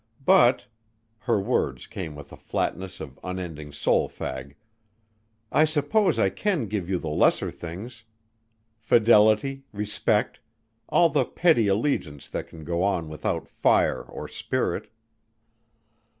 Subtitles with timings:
[0.25, 0.65] But"
[1.29, 4.55] her words came with the flatness of unending soul fag
[5.51, 8.05] "I suppose I can give you the lesser things;
[8.79, 10.39] fidelity, respect;
[10.89, 14.89] all the petty allegiance that can go on without fire or spirit."